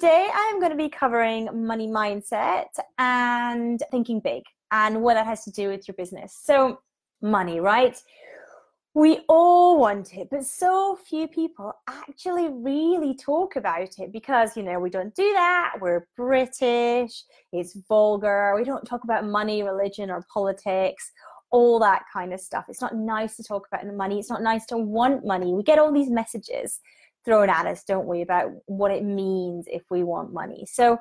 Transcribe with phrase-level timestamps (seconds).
[0.00, 5.44] today I'm going to be covering money mindset and thinking big and what that has
[5.44, 6.40] to do with your business.
[6.42, 6.80] So,
[7.20, 8.02] money, right?
[8.94, 14.62] We all want it, but so few people actually really talk about it because, you
[14.62, 15.74] know, we don't do that.
[15.82, 18.54] We're British, it's vulgar.
[18.56, 21.12] We don't talk about money, religion, or politics,
[21.50, 22.64] all that kind of stuff.
[22.68, 24.18] It's not nice to talk about money.
[24.18, 25.52] It's not nice to want money.
[25.52, 26.80] We get all these messages
[27.24, 30.66] thrown at us, don't we, about what it means if we want money.
[30.70, 30.98] So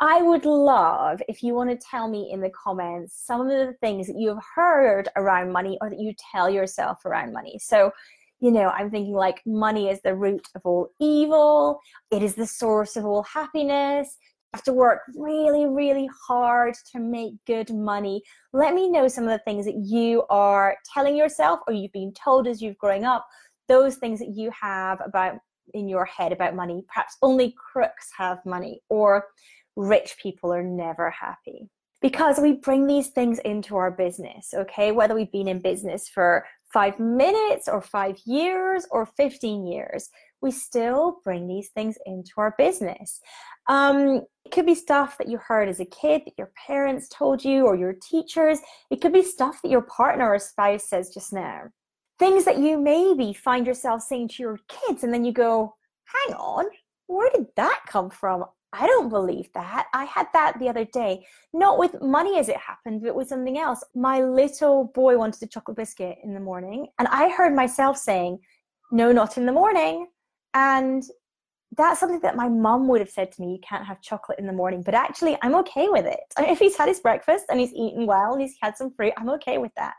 [0.00, 3.74] I would love if you want to tell me in the comments some of the
[3.80, 7.58] things that you've heard around money or that you tell yourself around money.
[7.62, 7.92] So,
[8.40, 11.78] you know, I'm thinking like money is the root of all evil,
[12.10, 14.16] it is the source of all happiness.
[14.18, 18.22] You have to work really, really hard to make good money.
[18.52, 22.12] Let me know some of the things that you are telling yourself or you've been
[22.12, 23.26] told as you've growing up,
[23.68, 25.36] those things that you have about
[25.74, 26.84] in your head about money.
[26.88, 29.26] Perhaps only crooks have money, or
[29.76, 31.68] rich people are never happy.
[32.00, 34.92] Because we bring these things into our business, okay?
[34.92, 40.10] Whether we've been in business for five minutes or five years or 15 years,
[40.42, 43.20] we still bring these things into our business.
[43.68, 47.42] Um, it could be stuff that you heard as a kid that your parents told
[47.42, 48.58] you or your teachers.
[48.90, 51.70] It could be stuff that your partner or spouse says just now
[52.18, 56.36] things that you maybe find yourself saying to your kids and then you go hang
[56.36, 56.66] on
[57.06, 58.44] where did that come from?
[58.72, 59.86] I don't believe that.
[59.94, 61.24] I had that the other day.
[61.52, 63.84] Not with money as it happened but with something else.
[63.94, 68.38] My little boy wanted a chocolate biscuit in the morning and i heard myself saying
[68.90, 70.08] no not in the morning.
[70.54, 71.02] And
[71.76, 74.46] that's something that my mum would have said to me you can't have chocolate in
[74.46, 76.20] the morning but actually i'm okay with it.
[76.38, 79.30] If he's had his breakfast and he's eaten well and he's had some fruit i'm
[79.30, 79.94] okay with that.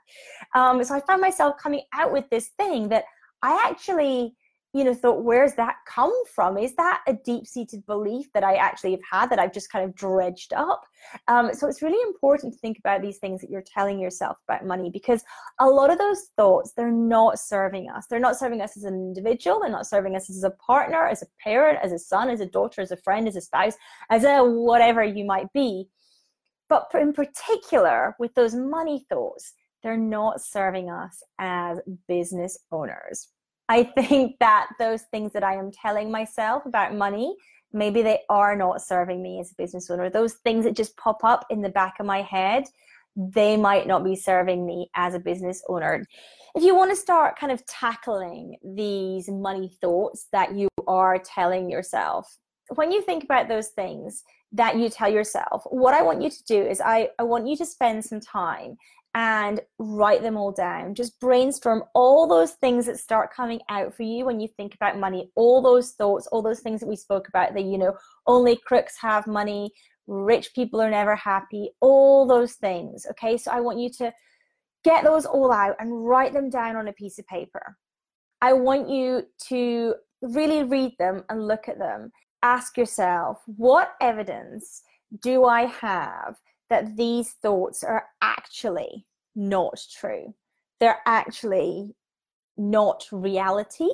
[0.53, 3.05] Um, so i found myself coming out with this thing that
[3.41, 4.35] i actually
[4.75, 6.57] you know thought where's that come from?
[6.57, 9.95] Is that a deep-seated belief that i actually have had that i've just kind of
[9.95, 10.85] dredged up?
[11.29, 14.65] Um, so it's really important to think about these things that you're telling yourself about
[14.65, 15.23] money because
[15.59, 18.07] a lot of those thoughts they're not serving us.
[18.07, 19.61] They're not serving us as an individual.
[19.61, 22.45] They're not serving us as a partner as a parent as a son as a
[22.45, 23.75] daughter as a friend as a spouse
[24.09, 25.87] as a whatever you might be.
[26.67, 29.53] But in particular with those money thoughts
[29.83, 33.29] they're not serving us as business owners
[33.69, 37.35] I think that those things that I am telling myself about money,
[37.73, 40.09] maybe they are not serving me as a business owner.
[40.09, 42.65] Those things that just pop up in the back of my head,
[43.15, 46.05] they might not be serving me as a business owner.
[46.53, 51.69] If you want to start kind of tackling these money thoughts that you are telling
[51.69, 52.37] yourself,
[52.75, 56.43] when you think about those things that you tell yourself, what I want you to
[56.45, 58.77] do is I, I want you to spend some time
[59.15, 60.93] and write them all down.
[60.93, 64.99] Just brainstorm all those things that start coming out for you when you think about
[64.99, 67.95] money, all those thoughts, all those things that we spoke about that, you know,
[68.27, 69.71] only crooks have money,
[70.05, 73.07] rich people are never happy, all those things.
[73.11, 74.13] Okay, so I want you to
[74.83, 77.77] get those all out and write them down on a piece of paper.
[78.41, 82.11] I want you to really read them and look at them.
[82.43, 84.81] Ask yourself, what evidence
[85.21, 86.35] do I have
[86.69, 89.05] that these thoughts are actually
[89.35, 90.33] not true.
[90.79, 91.95] They're actually
[92.57, 93.89] not reality.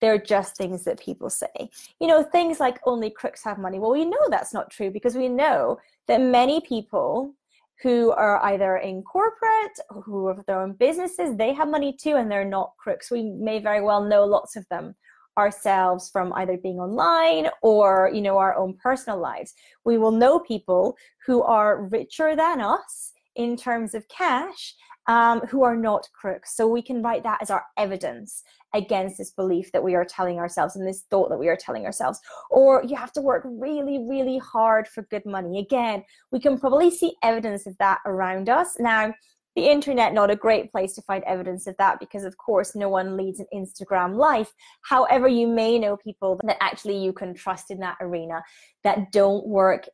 [0.00, 1.70] They're just things that people say.
[2.00, 3.78] You know, things like only crooks have money.
[3.78, 5.78] Well, we know that's not true because we know
[6.08, 7.34] that many people
[7.82, 12.30] who are either in corporate, who have their own businesses, they have money too and
[12.30, 13.10] they're not crooks.
[13.10, 14.94] We may very well know lots of them
[15.38, 19.54] ourselves from either being online or you know our own personal lives.
[19.84, 20.96] We will know people
[21.26, 24.74] who are richer than us in terms of cash
[25.06, 26.54] um, who are not crooks.
[26.56, 28.42] So we can write that as our evidence
[28.74, 31.84] against this belief that we are telling ourselves and this thought that we are telling
[31.84, 32.20] ourselves.
[32.50, 35.58] Or you have to work really really hard for good money.
[35.58, 38.76] Again we can probably see evidence of that around us.
[38.78, 39.14] Now
[39.56, 42.88] the internet not a great place to find evidence of that because of course no
[42.88, 44.52] one leads an instagram life.
[44.82, 48.42] However you may know people that actually you can trust in that arena
[48.84, 49.88] that don't work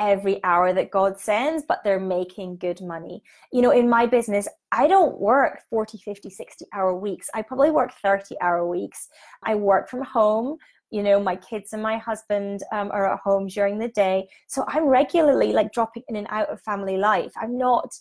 [0.00, 3.22] every hour that god sends but they're making good money.
[3.52, 7.28] You know in my business i don't work 40 50 60 hour weeks.
[7.34, 9.08] I probably work 30 hour weeks.
[9.42, 10.58] I work from home.
[10.90, 14.28] You know my kids and my husband um, are at home during the day.
[14.46, 17.32] So i'm regularly like dropping in and out of family life.
[17.36, 17.92] I'm not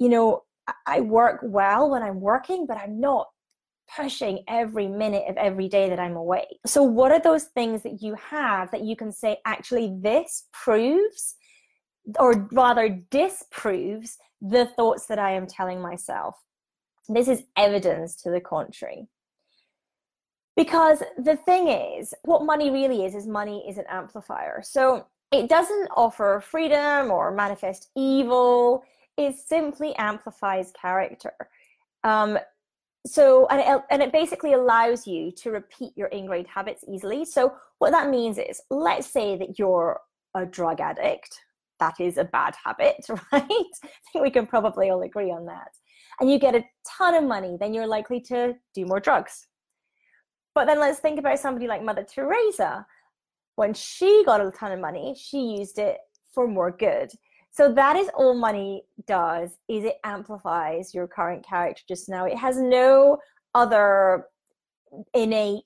[0.00, 0.42] you know,
[0.86, 3.28] I work well when I'm working, but I'm not
[3.94, 6.46] pushing every minute of every day that I'm away.
[6.66, 11.36] So, what are those things that you have that you can say, actually, this proves,
[12.18, 16.34] or rather disproves, the thoughts that I am telling myself?
[17.08, 19.06] This is evidence to the contrary.
[20.56, 24.62] Because the thing is, what money really is, is money is an amplifier.
[24.62, 28.84] So it doesn't offer freedom or manifest evil,
[29.20, 31.32] it simply amplifies character.
[32.04, 32.38] Um,
[33.06, 37.24] so and it, and it basically allows you to repeat your ingrained habits easily.
[37.24, 40.00] So what that means is let's say that you're
[40.34, 41.40] a drug addict.
[41.80, 43.24] That is a bad habit right?
[43.32, 45.70] I think we can probably all agree on that.
[46.20, 46.64] And you get a
[46.98, 49.46] ton of money then you're likely to do more drugs.
[50.54, 52.86] But then let's think about somebody like mother teresa.
[53.56, 55.98] When she got a ton of money she used it
[56.32, 57.10] for more good
[57.50, 62.24] so that is all money does is it amplifies your current character just now.
[62.24, 63.18] It has no
[63.54, 64.26] other
[65.14, 65.64] innate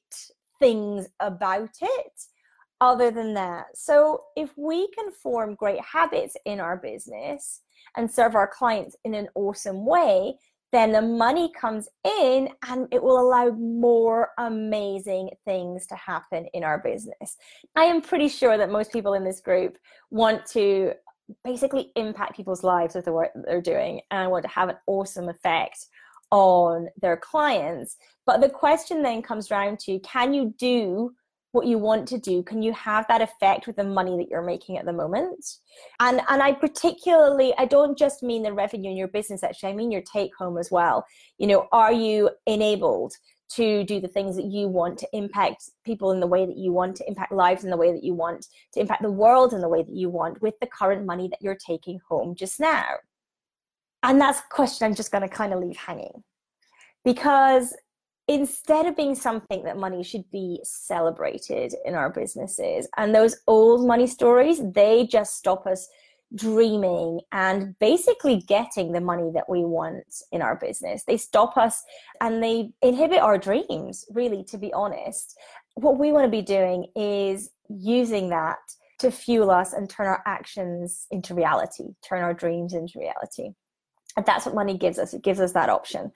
[0.59, 2.23] things about it
[2.81, 3.67] other than that.
[3.75, 7.61] So if we can form great habits in our business
[7.97, 10.35] and serve our clients in an awesome way,
[10.73, 16.65] then the money comes in and it will allow more amazing things to happen in
[16.65, 17.37] our business.
[17.77, 19.79] I am pretty sure that most people in this group
[20.11, 20.93] want to
[21.45, 24.77] basically impact people's lives with the work that they're doing and want to have an
[24.87, 25.87] awesome effect
[26.31, 27.97] on their clients.
[28.27, 31.15] But the question then comes down to can you do
[31.53, 32.43] what you want to do?
[32.43, 35.45] Can you have that effect with the money that you're making at the moment?
[36.01, 39.77] And and I particularly I don't just mean the revenue in your business actually, I
[39.77, 41.07] mean your take home as well.
[41.39, 43.15] You know, are you enabled
[43.57, 46.73] to do the things that you want to impact people in the way that you
[46.73, 49.61] want to impact lives in the way that you want to impact the world in
[49.61, 52.85] the way that you want with the current money that you're taking home just now.
[54.03, 56.23] And that's a question i'm just going to kind of leave hanging.
[57.05, 57.75] Because
[58.29, 63.87] instead of being something that money should be celebrated in our businesses and those old
[63.87, 65.89] money stories they just stop us
[66.35, 71.05] dreaming and basically getting the money that we want in our business.
[71.05, 71.83] They stop us
[72.21, 75.39] and they inhibit our dreams, really, to be honest.
[75.75, 78.59] What we want to be doing is using that
[78.99, 83.51] to fuel us and turn our actions into reality, turn our dreams into reality.
[84.17, 85.13] And that's what money gives us.
[85.13, 86.13] It gives us that option.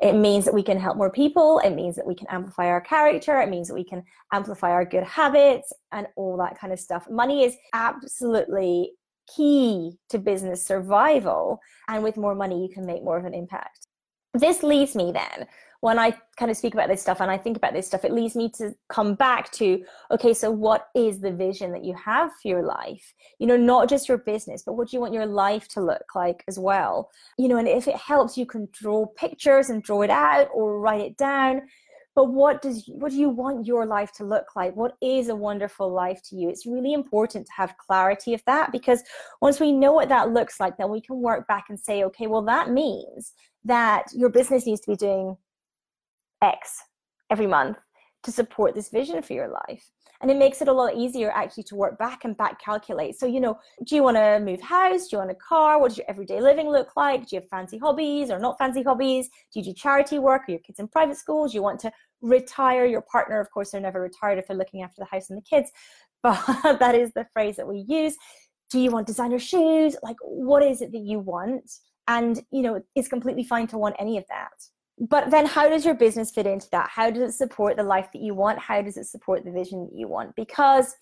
[0.00, 1.58] It means that we can help more people.
[1.58, 3.40] It means that we can amplify our character.
[3.42, 4.02] It means that we can
[4.32, 7.10] amplify our good habits and all that kind of stuff.
[7.10, 8.92] Money is absolutely
[9.34, 11.60] key to business survival.
[11.88, 13.86] And with more money, you can make more of an impact.
[14.34, 15.46] This leads me then,
[15.82, 18.12] when I kind of speak about this stuff and I think about this stuff, it
[18.12, 22.30] leads me to come back to okay, so what is the vision that you have
[22.40, 23.12] for your life?
[23.40, 26.14] You know, not just your business, but what do you want your life to look
[26.14, 27.10] like as well?
[27.36, 30.78] You know, and if it helps, you can draw pictures and draw it out or
[30.78, 31.62] write it down
[32.14, 34.76] but what does what do you want your life to look like?
[34.76, 36.48] What is a wonderful life to you?
[36.48, 39.02] It's really important to have clarity of that because
[39.40, 42.26] once we know what that looks like then we can work back and say okay
[42.26, 43.32] well that means
[43.64, 45.36] that your business needs to be doing
[46.42, 46.82] x
[47.30, 47.78] every month
[48.22, 49.90] to support this vision for your life.
[50.20, 53.18] And it makes it a lot easier actually to work back and back calculate.
[53.18, 55.08] So you know do you want to move house?
[55.08, 55.80] Do you want a car?
[55.80, 57.26] What does your everyday living look like?
[57.26, 59.28] Do you have fancy hobbies or not fancy hobbies?
[59.52, 60.42] Do you do charity work?
[60.48, 61.52] Are your kids in private schools?
[61.52, 62.86] Do you want to retire?
[62.86, 65.42] Your partner of course they're never retired if they're looking after the house and the
[65.42, 65.70] kids
[66.22, 68.16] but that is the phrase that we use.
[68.70, 69.96] Do you want designer shoes?
[70.04, 71.68] Like what is it that you want?
[72.06, 74.52] And you know it's completely fine to want any of that
[74.98, 76.88] but then how does your business fit into that?
[76.90, 78.58] How does it support the life that you want?
[78.58, 80.36] How does it support the vision that you want?
[80.36, 80.94] Because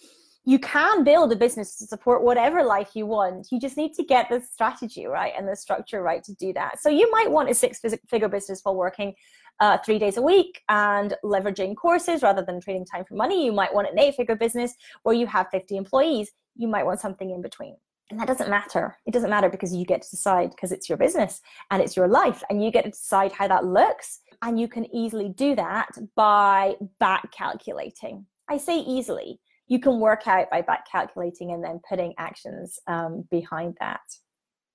[0.44, 3.48] you can build a business to support whatever life you want.
[3.50, 6.80] You just need to get the strategy right and the structure right to do that.
[6.80, 9.14] So you might want a six figure business while working
[9.58, 13.44] uh, three days a week and leveraging courses rather than trading time for money.
[13.44, 16.30] You might want an eight figure business where you have 50 employees.
[16.56, 17.76] You might want something in between
[18.10, 18.96] and that doesn't matter.
[19.06, 21.40] It doesn't matter because you get to decide because it's your business
[21.70, 24.20] and it's your life and you get to decide how that looks.
[24.42, 28.26] And you can easily do that by back calculating.
[28.48, 29.38] I say easily.
[29.68, 34.00] You can work out by back calculating and then putting actions um, behind that.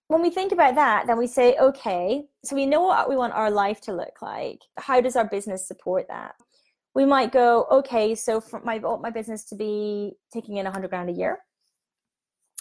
[0.08, 3.34] When we think about that, then we say, okay, so we know what we want
[3.34, 4.60] our life to look like.
[4.78, 6.36] How does our business support that?
[6.94, 11.10] We might go, okay, so for my, my business to be taking in 100 grand
[11.10, 11.40] a year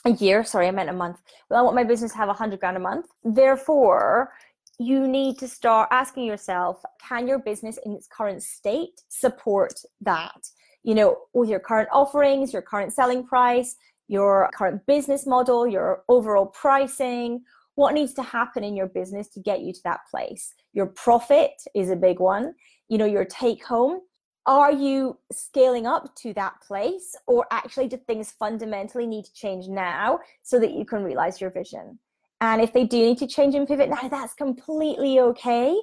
[0.05, 1.21] a year sorry i meant a month.
[1.49, 3.07] Well i want my business to have 100 grand a month.
[3.25, 4.33] Therefore
[4.79, 10.49] you need to start asking yourself can your business in its current state support that?
[10.83, 13.77] You know with your current offerings your current selling price
[14.09, 17.43] your current business model your overall pricing
[17.77, 20.55] what needs to happen in your business to get you to that place?
[20.75, 22.55] Your profit is a big one.
[22.89, 24.01] You know your take home
[24.47, 29.69] are you scaling up to that place or actually do things fundamentally need to change
[29.69, 31.99] now so that you can realize your vision
[32.41, 35.75] and if they do need to change and pivot now that's completely okay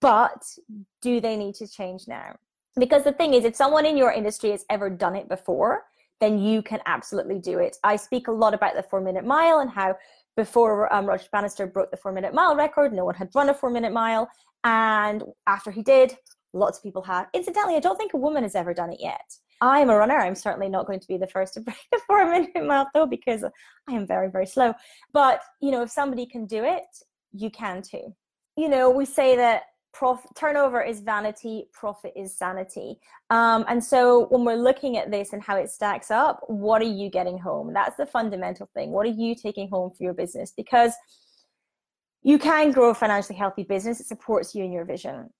[0.00, 0.42] but
[1.02, 2.34] do they need to change now
[2.76, 5.84] Because the thing is, if someone in your industry has ever done it before,
[6.20, 7.76] then you can absolutely do it.
[7.84, 9.96] I speak a lot about the four minute mile and how
[10.36, 13.54] before um, Roger Bannister broke the four minute mile record, no one had run a
[13.54, 14.28] four minute mile.
[14.64, 16.16] And after he did,
[16.54, 17.26] lots of people have.
[17.34, 19.36] Incidentally, I don't think a woman has ever done it yet.
[19.60, 20.16] I'm a runner.
[20.16, 23.06] I'm certainly not going to be the first to break the four minute mile though,
[23.06, 24.74] because I am very, very slow.
[25.12, 26.84] But, you know, if somebody can do it,
[27.32, 28.14] you can too.
[28.56, 32.98] You know, we say that prof- turnover is vanity, profit is sanity.
[33.30, 36.86] Um, and so when we're looking at this and how it stacks up, what are
[36.86, 37.72] you getting home?
[37.72, 38.90] That's the fundamental thing.
[38.90, 40.52] What are you taking home for your business?
[40.56, 40.92] Because
[42.22, 44.00] you can grow a financially healthy business.
[44.00, 45.30] It supports you and your vision.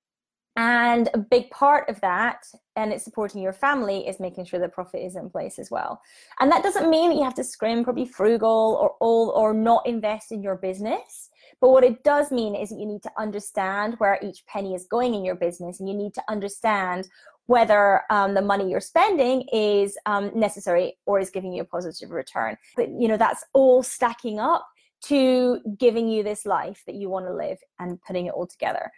[0.57, 2.47] And a big part of that,
[2.77, 6.01] and it's supporting your family, is making sure the profit is in place as well.
[6.39, 9.53] And that doesn't mean that you have to scrimp or be frugal or all or
[9.53, 11.31] not invest in your business.
[11.61, 14.87] But what it does mean is that you need to understand where each penny is
[14.87, 17.09] going in your business, and you need to understand
[17.47, 22.11] whether um, the money you're spending is um, necessary or is giving you a positive
[22.11, 22.57] return.
[22.77, 24.67] But you know that's all stacking up
[25.07, 28.91] to giving you this life that you want to live and putting it all together.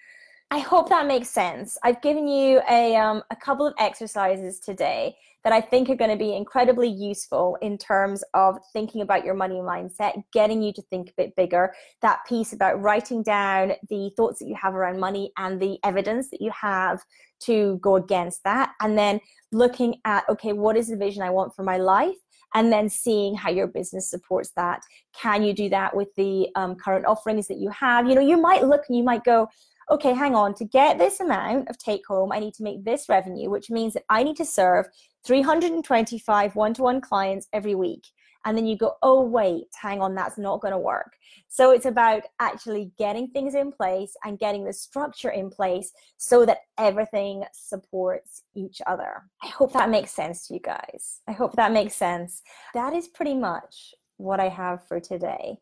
[0.51, 1.77] I hope that makes sense.
[1.83, 6.11] I've given you a, um, a couple of exercises today that I think are going
[6.11, 10.83] to be incredibly useful in terms of thinking about your money mindset, getting you to
[10.83, 11.75] think a bit bigger.
[12.01, 16.31] That piece about writing down the thoughts that you have around money and the evidence
[16.31, 17.01] that you have
[17.41, 18.73] to go against that.
[18.81, 22.17] And then looking at, okay, what is the vision I want for my life?
[22.55, 24.81] and then seeing how your business supports that.
[25.21, 28.09] Can you do that with the um, current offerings that you have?
[28.09, 29.49] You know, you might look and you might go,
[29.91, 33.09] okay, hang on, to get this amount of take home, I need to make this
[33.09, 34.87] revenue, which means that I need to serve
[35.25, 38.05] 325 one to one clients every week.
[38.45, 41.15] And then you go, oh, wait, hang on, that's not going to work.
[41.49, 46.47] So it's about actually getting things in place and getting the structure in place so
[46.47, 49.25] that everything supports each other.
[49.43, 51.23] I hope that makes sense to you guys.
[51.27, 52.43] I hope that makes sense.
[52.73, 55.59] That is pretty much what I have for today.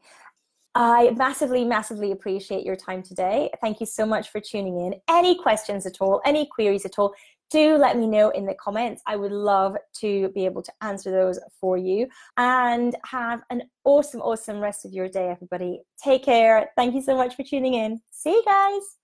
[0.74, 3.50] I massively, massively appreciate your time today.
[3.60, 4.94] Thank you so much for tuning in.
[5.08, 7.14] Any questions at all, any queries at all,
[7.50, 9.00] do let me know in the comments.
[9.06, 12.08] I would love to be able to answer those for you.
[12.36, 15.82] And have an awesome, awesome rest of your day, everybody.
[16.02, 16.70] Take care.
[16.76, 18.00] Thank you so much for tuning in.
[18.10, 19.03] See you guys.